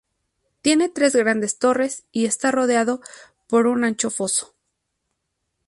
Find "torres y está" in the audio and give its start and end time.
1.59-2.49